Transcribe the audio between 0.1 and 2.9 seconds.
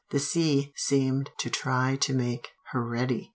sea seemed trying to make her